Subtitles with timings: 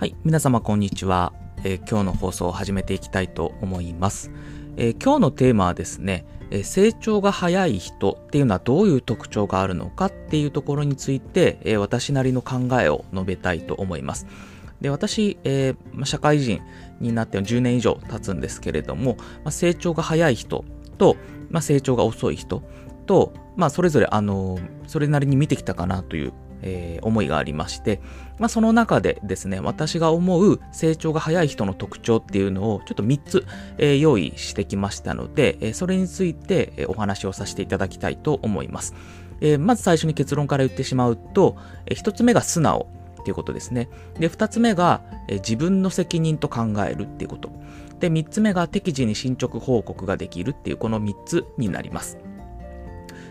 [0.00, 4.30] はい、皆様こんにちは、えー今日の放送を始めていきたいと思います。
[4.78, 14.26] えー今日のテーマはですね、えー成長が早い人っていうのはどういう特徴があるのかっていうところについて、えー私なりの考えを述べたいと思います。
[14.80, 16.62] で私、えー社会人
[16.98, 20.64] になって10年以上経つんですけれども、まあ、成長が早い人
[20.96, 21.18] と、
[21.50, 22.62] まあ、成長が遅い人
[23.04, 26.32] と、まあ、それぞれ、あのそれなりに見てきたかなという、
[26.62, 28.00] えー思いがありまして、
[28.38, 33.46] まあ、その中でですね、私が思う成長が早い人の特徴っていうのをちょっと3つ、
[33.78, 38.94] えー用意してきましたので、えそれについてお話をさせていただきたいと思います。
[39.40, 42.88] えまず最初に結論から言ってしまうと、え1つ目が素直
[43.20, 43.88] っていうことですね。
[44.18, 47.50] で、2つ目が、え自分の責任と考えるっていうこと。
[48.00, 52.18] で、3つ目が適時に進捗報告ができるっていうこの3つになります。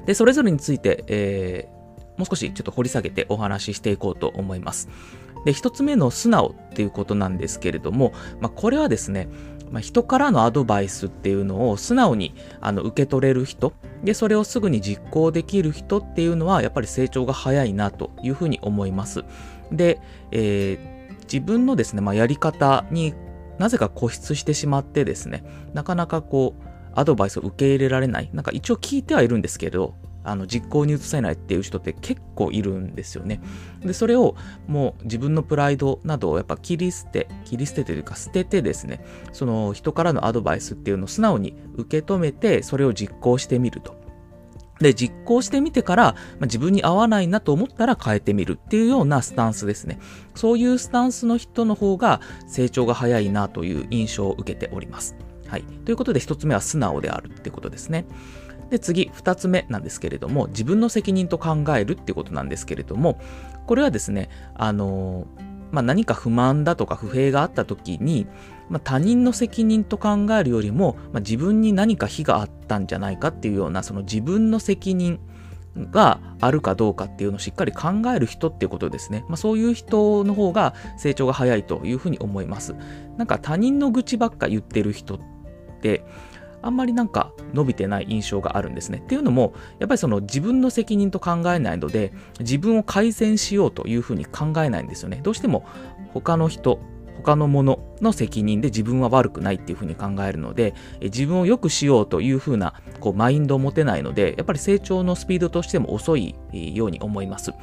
[0.05, 1.78] で、それぞれについて、えー
[2.19, 4.89] もう少しちょっと掘り下げてお話ししていこうと思います。
[5.45, 9.27] で、一つ目の素直っていうことなんですけれども、まあ、これはですね、
[9.71, 19.23] まあ、人からのアドバイスっていうのを素直にあの受け取れる人、で、それをすぐに実行できる人っていうのは、やっぱり成長が早いなというふうに思います。
[19.71, 19.99] で、
[20.31, 20.99] えー
[21.31, 23.13] 自分のですね、まあ、やり方に
[23.59, 26.63] なぜか固執してしまってですね、なかなかこう、
[26.95, 28.29] アドバイスを受け入れられない。
[28.33, 33.41] なんか一応聞いてはいるんですけど、あの実行に移せないっていう人って結構いるんですよね。
[33.81, 34.35] で、それを
[34.67, 43.99] もう自分のプライドなどをやっぱ切り捨て、切り捨てというか捨ててですね、その人からのアドバイスっていうのを素直に受け止めて、それを実行してみると。
[44.79, 49.99] で、実行してみてから、まあ、自分に合わないなと思ったら変えてみるっていうようなスタンスですね。
[50.35, 55.15] そういうスタンスの人の方が成長が早いなという印象を受けております。
[55.47, 55.63] はい。
[55.63, 58.05] ということで、一つ目は素直であるってことですね。
[58.69, 63.19] で、次、二つ目なんですけれども、自分の責任と考えるってことなんですけれども、
[63.65, 65.27] これはですね、あの
[65.71, 68.27] まあ、何か不満だとか不平があった時に、
[68.69, 75.19] まあ、他人の責任と考えるよりも、まあ、自分に何か非があったんじゃないかっていうような、その自分の責任
[75.75, 79.25] があるかどうかっていうのをしっかり考える人っていうことですね。
[79.27, 82.75] まあ、そういう人の方が成長が早いというふうに思います。
[83.17, 85.19] なんか他人の愚痴ばっか言ってる人っ
[85.81, 86.03] て、
[86.61, 88.99] あんまりなんか伸びてない印象があるんですね。
[88.99, 95.19] っていうのも、やっぱりその自分の責任と考えないので、自分を改善しようというふうに考えないんですよね。
[95.23, 95.65] どうしても
[96.13, 96.79] 他の人、
[97.23, 107.53] 他のものの責任で自分は悪くないっていうふうに考えるので、自分を良くしようというふうなこうマインドを持てないので、やっぱり成長のスピードとしても遅いように思います。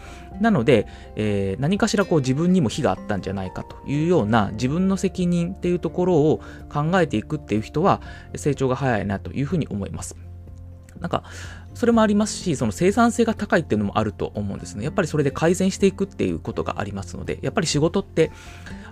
[0.40, 0.86] なので、
[1.16, 6.40] えー何かしらこう自分にも非があったんじゃないかというような自分の責任っていうところを
[6.72, 8.00] 考えていくっていう人は
[8.34, 10.16] 成長が早いなというふうに思います。
[11.00, 11.24] なんか、
[11.76, 14.84] それもありますし、その生産性が高いっていうのもあると思うんですね。
[14.84, 18.32] やっぱりそれで改善していくっていうことがありますので、やっぱり仕事って、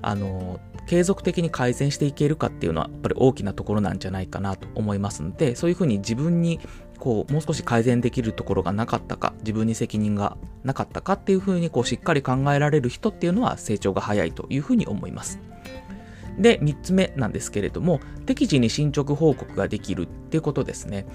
[0.03, 6.61] あの、継続的に改善していけるかっていうのは、やっぱり大きなところなんじゃないかなと思いますので、そういうふうに自分に、
[6.99, 15.41] こう、もう少し改善できるところがなかったか、自分に責任がなかったかっていうふうに、こう、しっかり考えられる人っていうのは成長が早いというふうに思います。
[16.39, 21.07] で、3つ目なんですけれども、適時に進捗報告ができるっていうことですね。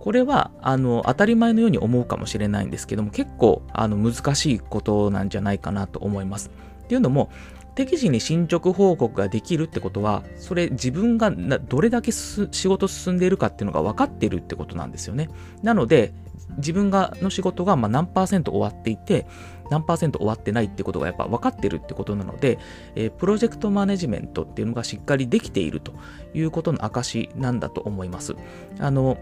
[0.00, 6.50] これは、あの、当たり前のように思うかもしれないんですけども、結構、あの、難しいことなんじゃないかなと思います。
[6.84, 7.30] っていうのも、
[7.74, 15.28] 適時に進捗報告ができるってことは、それ自分がどれだけ仕事進んでいるかっていうのが分かってるってことなんですよね。
[15.62, 16.12] なので、
[16.56, 19.26] 自分がの仕事がま何パーセント終わっていて、
[19.70, 22.58] 何パーセント終わってないってことがやっぱ分かってるってことなので、
[22.96, 25.92] えープロジェクトマネジメントっていうのがしっかりできていると
[26.34, 28.34] いうことの証なんだと思います。
[28.78, 29.18] あの、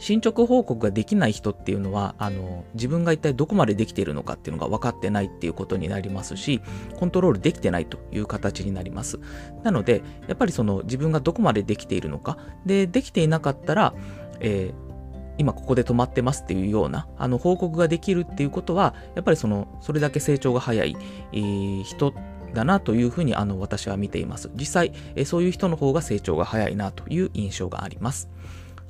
[0.00, 6.62] 進捗報告ができない人っていうのは、あの、自分が一体どこまでできているのかっていうのが分かってないっていうことになりますし、
[6.98, 9.20] コントロールできてないという形になります。
[9.62, 13.94] なので、やっぱりその自分がどこまでできているのか、で、できていなかったら、
[14.40, 14.90] えー
[15.38, 20.94] 今ここで止まってますっていうような、あの、報告ができるっていうことは、やっぱりその、それだけ成長が早い、
[21.32, 22.12] えー人
[22.52, 24.50] だなというふうに、あの、私は見ています。
[24.54, 28.28] 実際、えーそういう人の方が成長が早いなという印象があります。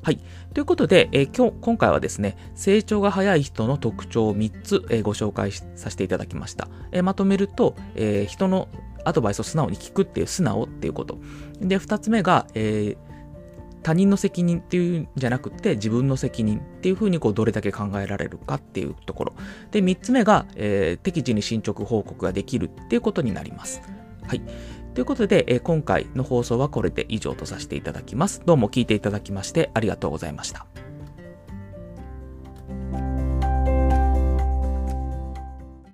[0.03, 0.21] はい。
[0.55, 6.69] ということで、えー今日、今回はですね、成長が早い人の特徴を3つ、えーご紹介させていただきました。
[6.93, 8.69] えーまとめると、え人の
[9.05, 11.19] アドバイスを素直に聞くっていう素直っていうこと。
[11.61, 12.97] で、2つ目が、え
[13.83, 19.33] 他人の責任っていうんじゃなくて自分の責任っていうふうにこうどれだけ考えられるかっていうところ。
[19.71, 23.83] で、3つ目が、えー適時に進捗報告ができるっていうことになります。
[24.27, 24.43] はい。
[24.95, 28.43] ということで、えー今回の放送はこれで以上とさせていただきます。
[28.45, 30.90] どうも聞いていただきましてありがとうございました。